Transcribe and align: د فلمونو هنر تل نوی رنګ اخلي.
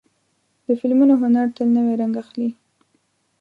د 0.65 0.67
فلمونو 0.79 1.13
هنر 1.21 1.47
تل 1.57 1.67
نوی 1.77 1.93
رنګ 2.01 2.13
اخلي. 2.23 2.49